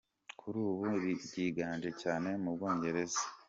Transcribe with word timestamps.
Kuri 0.39 0.57
ubu 0.67 0.83
ryiganje 1.25 1.89
cyane 2.01 2.29
mu 2.41 2.49
Bwongereza. 2.55 3.21